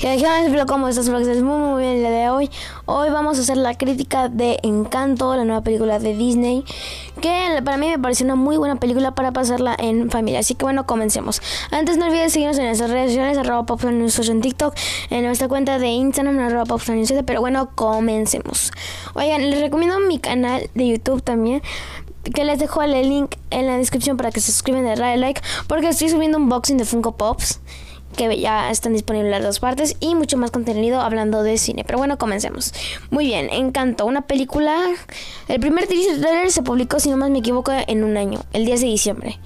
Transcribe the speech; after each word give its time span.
¿Qué 0.00 0.18
tal? 0.18 0.66
¿Cómo 0.66 0.88
estás? 0.88 1.06
Espero 1.06 1.22
que 1.22 1.42
muy 1.42 1.58
muy 1.58 1.82
bien 1.82 1.96
el 1.96 2.00
día 2.00 2.10
de 2.10 2.30
hoy. 2.30 2.48
Hoy 2.86 3.10
vamos 3.10 3.36
a 3.36 3.42
hacer 3.42 3.58
la 3.58 3.76
crítica 3.76 4.30
de 4.30 4.58
Encanto, 4.62 5.36
la 5.36 5.44
nueva 5.44 5.60
película 5.60 5.98
de 5.98 6.16
Disney, 6.16 6.64
que 7.20 7.60
para 7.62 7.76
mí 7.76 7.86
me 7.86 7.98
pareció 7.98 8.24
una 8.24 8.34
muy 8.34 8.56
buena 8.56 8.76
película 8.76 9.14
para 9.14 9.30
pasarla 9.30 9.76
en 9.78 10.08
familia. 10.08 10.40
Así 10.40 10.54
que 10.54 10.64
bueno, 10.64 10.86
comencemos. 10.86 11.42
Antes 11.70 11.98
no 11.98 12.06
olvides 12.06 12.32
seguirnos 12.32 12.56
en 12.56 12.64
nuestras 12.64 12.88
redes 12.88 13.10
sociales, 13.10 13.36
arroba 13.36 13.66
en 13.82 14.40
TikTok, 14.40 14.74
en 15.10 15.26
nuestra 15.26 15.48
cuenta 15.48 15.78
de 15.78 15.88
Instagram, 15.88 16.38
arroba 16.38 16.78
News 16.88 17.12
pero 17.26 17.42
bueno, 17.42 17.68
comencemos. 17.74 18.72
Oigan, 19.12 19.50
les 19.50 19.60
recomiendo 19.60 20.00
mi 20.00 20.18
canal 20.18 20.70
de 20.74 20.88
YouTube 20.88 21.22
también 21.22 21.60
que 22.34 22.44
les 22.44 22.58
dejo 22.58 22.82
el 22.82 22.92
link 22.92 23.34
en 23.50 23.66
la 23.66 23.76
descripción 23.76 24.16
para 24.16 24.30
que 24.30 24.40
se 24.40 24.52
suscriban 24.52 24.86
y 24.86 24.88
den 24.88 25.20
like 25.20 25.42
porque 25.66 25.88
estoy 25.88 26.08
subiendo 26.08 26.38
un 26.38 26.44
unboxing 26.44 26.76
de 26.76 26.84
Funko 26.84 27.16
Pops 27.16 27.60
que 28.16 28.40
ya 28.40 28.70
están 28.70 28.92
disponibles 28.92 29.30
las 29.30 29.42
dos 29.42 29.60
partes 29.60 29.96
y 30.00 30.14
mucho 30.14 30.36
más 30.36 30.50
contenido 30.50 31.00
hablando 31.00 31.42
de 31.42 31.58
cine. 31.58 31.84
Pero 31.84 31.98
bueno, 31.98 32.18
comencemos. 32.18 32.72
Muy 33.10 33.26
bien, 33.26 33.48
Encanto, 33.50 34.06
una 34.06 34.22
película. 34.22 34.76
El 35.48 35.60
primer 35.60 35.86
trailer 35.86 36.50
se 36.50 36.62
publicó, 36.62 37.00
si 37.00 37.10
no 37.10 37.16
más 37.16 37.30
me 37.30 37.38
equivoco, 37.38 37.72
en 37.86 38.04
un 38.04 38.16
año, 38.16 38.40
el 38.52 38.64
10 38.64 38.80
de 38.80 38.86
diciembre 38.86 39.38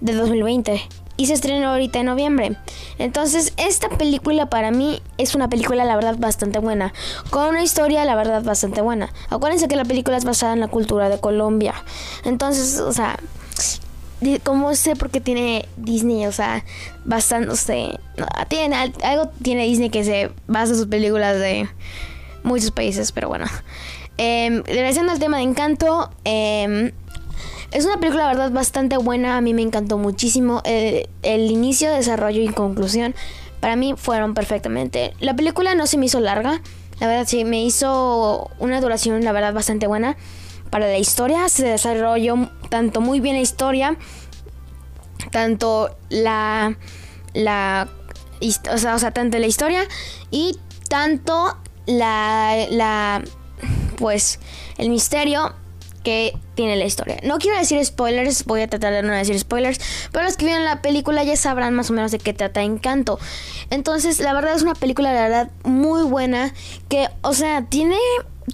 de 0.00 0.14
2020. 0.14 0.80
Y 1.16 1.26
se 1.26 1.34
estrenó 1.34 1.68
ahorita 1.68 2.00
en 2.00 2.06
noviembre. 2.06 2.56
Entonces, 2.98 3.52
esta 3.58 3.90
película 3.90 4.46
para 4.46 4.70
mí 4.70 5.02
es 5.18 5.34
una 5.34 5.48
película, 5.48 5.84
la 5.84 5.94
verdad, 5.94 6.16
bastante 6.18 6.58
buena. 6.60 6.94
Con 7.28 7.50
una 7.50 7.62
historia, 7.62 8.06
la 8.06 8.14
verdad, 8.14 8.42
bastante 8.42 8.80
buena. 8.80 9.12
Acuérdense 9.28 9.68
que 9.68 9.76
la 9.76 9.84
película 9.84 10.16
es 10.16 10.24
basada 10.24 10.54
en 10.54 10.60
la 10.60 10.68
cultura 10.68 11.10
de 11.10 11.20
Colombia. 11.20 11.74
Entonces, 12.24 12.80
o 12.80 12.92
sea, 12.94 13.18
¿Cómo 14.44 14.74
sé 14.74 14.96
por 14.96 15.10
qué 15.10 15.20
tiene 15.20 15.66
Disney? 15.76 16.26
O 16.26 16.32
sea, 16.32 16.64
bastante, 17.04 17.54
tiene, 18.48 18.92
algo 19.02 19.30
tiene 19.42 19.64
Disney 19.64 19.88
que 19.88 20.04
se 20.04 20.30
basa 20.46 20.72
en 20.72 20.78
sus 20.78 20.86
películas 20.86 21.38
de 21.38 21.68
muchos 22.42 22.70
países, 22.70 23.12
pero 23.12 23.28
bueno. 23.28 23.46
Eh, 24.18 24.62
regresando 24.66 25.12
al 25.12 25.18
tema 25.18 25.38
de 25.38 25.44
Encanto, 25.44 26.10
em, 26.24 26.92
es 27.70 27.86
una 27.86 27.98
película, 27.98 28.24
la 28.24 28.28
verdad, 28.28 28.50
bastante 28.50 28.98
buena. 28.98 29.38
A 29.38 29.40
mí 29.40 29.54
me 29.54 29.62
encantó 29.62 29.96
muchísimo. 29.96 30.60
El, 30.66 31.08
el, 31.22 31.50
inicio, 31.50 31.90
desarrollo 31.90 32.42
y 32.42 32.48
conclusión, 32.48 33.14
para 33.60 33.76
mí 33.76 33.94
fueron 33.96 34.34
perfectamente. 34.34 35.14
La 35.20 35.34
película 35.34 35.74
no 35.74 35.86
se 35.86 35.96
me 35.96 36.04
hizo 36.04 36.20
larga. 36.20 36.60
La 36.98 37.06
verdad, 37.06 37.26
sí, 37.26 37.46
me 37.46 37.64
hizo 37.64 38.50
una 38.58 38.82
duración, 38.82 39.24
la 39.24 39.32
verdad, 39.32 39.54
bastante 39.54 39.86
buena 39.86 40.18
para 40.68 40.86
la 40.86 40.98
historia. 40.98 41.48
Se 41.48 41.64
desarrolló 41.64 42.50
tanto 42.70 43.02
muy 43.02 43.20
bien 43.20 43.36
la 43.36 43.42
historia, 43.42 43.98
tanto 45.30 45.94
la, 46.08 46.76
la, 47.34 47.88
o 48.72 48.78
sea, 48.78 48.94
o 48.94 48.98
sea, 48.98 49.10
tanto 49.10 49.38
la 49.38 49.46
historia 49.46 49.82
y 50.30 50.58
tanto 50.88 51.58
la, 51.86 52.66
la, 52.70 53.22
pues, 53.98 54.40
el 54.78 54.88
misterio 54.88 55.54
que 56.02 56.34
tiene 56.54 56.76
la 56.76 56.86
historia. 56.86 57.18
No 57.22 57.38
quiero 57.38 57.58
decir 57.58 57.84
spoilers, 57.84 58.44
voy 58.44 58.62
a 58.62 58.68
tratar 58.68 58.92
de 58.92 59.02
no 59.02 59.12
decir 59.12 59.38
spoilers, 59.38 59.80
pero 60.12 60.24
los 60.24 60.36
que 60.36 60.46
vieron 60.46 60.64
la 60.64 60.80
película 60.80 61.22
ya 61.24 61.36
sabrán 61.36 61.74
más 61.74 61.90
o 61.90 61.92
menos 61.92 62.10
de 62.10 62.18
qué 62.18 62.32
trata 62.32 62.62
Encanto. 62.62 63.18
Entonces, 63.68 64.18
la 64.20 64.32
verdad 64.32 64.54
es 64.54 64.62
una 64.62 64.74
película, 64.74 65.12
la 65.12 65.22
verdad, 65.22 65.50
muy 65.64 66.02
buena, 66.04 66.54
que, 66.88 67.08
o 67.22 67.34
sea, 67.34 67.66
tiene 67.66 67.98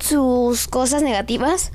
sus 0.00 0.66
cosas 0.66 1.02
negativas, 1.02 1.72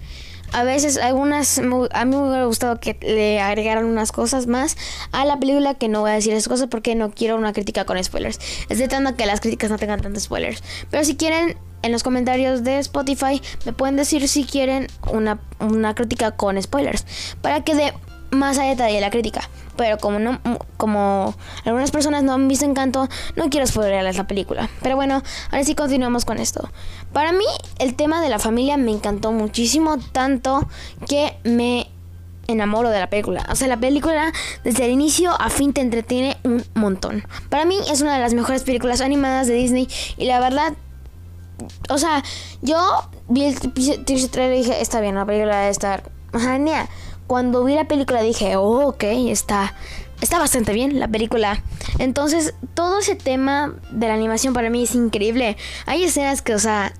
a 0.54 0.64
veces 0.64 0.98
algunas 0.98 1.60
a 1.60 2.06
mí 2.06 2.16
me 2.16 2.28
hubiera 2.28 2.46
gustado 2.46 2.80
que 2.80 2.98
le 3.02 3.40
agregaran 3.40 3.86
unas 3.86 4.12
cosas 4.12 4.48
más 4.48 4.78
a 5.12 5.26
la 5.26 5.40
película 5.40 5.76
que 5.76 5.88
no 5.88 6.02
voy 6.02 6.12
a 6.12 6.14
decir 6.14 6.34
esas 6.34 6.48
cosas 6.48 6.68
porque 6.68 6.96
no 6.96 7.12
quiero 7.12 7.38
una 7.38 7.54
crítica 7.54 7.86
con 7.86 8.02
spoilers. 8.04 8.40
Estoy 8.70 8.88
tratando 8.88 9.16
que 9.16 9.26
las 9.26 9.40
críticas 9.40 9.70
no 9.70 9.78
tengan 9.78 10.02
tantos 10.02 10.24
spoilers. 10.24 10.64
Pero 10.90 11.04
si 11.04 11.16
quieren 11.16 11.58
en 11.82 11.92
los 11.92 12.04
comentarios 12.04 12.64
de 12.64 12.80
Spotify 12.80 13.42
me 13.66 13.74
pueden 13.74 13.96
decir 13.96 14.28
si 14.28 14.44
quieren 14.44 14.88
una, 15.12 15.40
una 15.60 15.96
crítica 15.96 16.32
con 16.32 16.62
spoilers 16.62 17.06
para 17.42 17.64
que 17.64 17.76
dé 17.76 17.94
más 18.32 18.58
a 18.58 18.64
detalle 18.64 19.00
la 19.02 19.10
crítica. 19.10 19.50
Pero 19.78 19.98
como 19.98 20.20
no, 20.20 20.40
como 20.78 21.36
algunas 21.66 21.92
personas 21.92 22.24
no 22.24 22.34
han 22.34 22.48
visto 22.48 22.66
Encanto, 22.66 23.08
no 23.36 23.50
quiero 23.50 23.66
spoilerles 23.68 24.18
la 24.18 24.28
película. 24.28 24.70
Pero 24.82 24.96
bueno, 24.96 25.22
ahora 25.52 25.64
sí 25.64 25.76
continuamos 25.76 26.26
con 26.26 26.40
esto. 26.40 26.70
Para 27.14 27.32
mí, 27.32 27.46
el 27.80 27.96
tema 27.96 28.22
de 28.22 28.30
la 28.30 28.40
familia 28.40 28.78
me 28.78 28.92
encantó 28.92 29.32
muchísimo, 29.32 29.98
tanto 29.98 30.68
que 31.08 31.38
me 31.44 31.88
enamoro 32.48 32.90
de 32.90 33.00
la 33.00 33.10
película. 33.10 33.46
O 33.50 33.56
sea, 33.56 33.68
la 33.68 33.78
película 33.78 34.32
desde 34.64 34.86
el 34.86 34.92
inicio 34.92 35.32
a 35.40 35.50
fin 35.50 35.74
te 35.74 35.82
entretiene 35.82 36.38
un 36.44 36.64
montón. 36.74 37.24
Para 37.50 37.66
mí 37.66 37.78
es 37.90 38.02
una 38.02 38.16
de 38.16 38.22
las 38.22 38.34
mejores 38.34 38.64
películas 38.64 39.02
animadas 39.02 39.48
de 39.48 39.54
Disney 39.54 39.88
y 40.18 40.26
la 40.26 40.40
verdad 40.40 40.74
o 41.90 41.98
sea, 42.00 42.24
yo 42.62 43.10
vi 43.28 43.46
el 43.46 43.60
trailer 43.60 44.58
y 44.58 44.64
dije, 44.64 44.82
está 44.82 45.00
bien, 45.00 45.14
la 45.14 45.26
película 45.26 45.60
debe 45.60 45.70
estar 45.70 46.10
genial 46.34 46.88
cuando 47.32 47.64
vi 47.64 47.76
la 47.76 47.86
película 47.86 48.22
dije, 48.22 48.58
oh, 48.58 48.90
ok, 48.90 49.06
está, 49.30 49.74
está 50.20 50.38
bastante 50.38 50.74
bien 50.74 51.00
la 51.00 51.08
película. 51.08 51.64
Entonces, 51.98 52.54
todo 52.74 53.00
ese 53.00 53.16
tema 53.16 53.74
de 53.90 54.10
la 54.10 54.16
animación 54.16 54.54
para 54.54 54.70
mí 54.70 54.84
es 54.84 54.96
increíble. 54.96 55.56
Hay 55.86 56.04
escenas 56.04 56.42
que, 56.42 56.54
o 56.54 56.60
sea, 56.60 56.92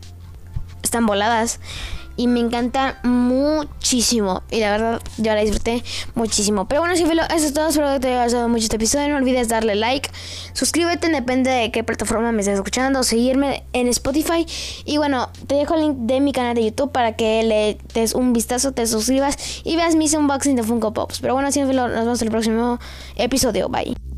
están 0.84 1.06
voladas 1.06 1.60
y 2.22 2.28
me 2.28 2.40
encanta 2.40 3.00
muchísimo. 3.04 4.44
Y 4.52 4.60
la 4.60 4.72
verdad, 4.72 5.02
yo 5.18 5.34
la 5.34 5.42
disfruté 5.42 5.84
muchísimo. 6.14 6.68
Pero 6.68 6.82
bueno, 6.82 6.96
si 6.96 7.02
eso 7.02 7.18
es 7.34 7.54
todo. 7.54 7.68
Espero 7.68 7.94
que 7.94 8.00
te 8.00 8.10
haya 8.10 8.24
gustado 8.26 8.48
mucho 8.48 8.64
este 8.64 8.76
episodio. 8.76 9.10
No 9.10 9.18
olvides 9.18 9.48
darle 9.48 9.76
like, 9.76 10.10
suscríbete, 10.54 11.10
depende 11.10 11.50
de 11.50 11.72
qué 11.72 11.84
plataforma 11.84 12.32
me 12.32 12.42
estés 12.42 12.56
escuchando, 12.56 13.04
seguirme 13.04 13.64
en 13.74 13.88
Spotify. 13.88 14.46
Y 14.86 14.98
bueno, 14.98 15.30
te 15.48 15.56
dejo 15.56 15.74
el 15.74 15.82
link 15.82 15.98
de 15.98 16.20
mi 16.20 16.32
canal 16.32 16.54
de 16.54 16.66
YouTube 16.66 16.92
para 16.92 17.16
que 17.16 17.42
le 17.42 17.80
des 17.96 18.14
un 18.14 18.34
vistazo, 18.34 18.72
te 18.72 18.86
suscribas 18.86 19.62
y 19.64 19.76
veas 19.76 19.96
mis 19.96 20.14
unboxing 20.14 20.56
de 20.56 20.64
Funko 20.64 20.94
Pops. 20.94 21.22
Pero 21.22 21.34
bueno, 21.34 21.52
si 21.52 21.62
nos 21.62 21.70
vemos 21.70 22.22
en 22.22 22.28
el 22.28 22.32
próximo 22.32 22.80
episodio. 23.16 23.68
Bye. 23.68 24.11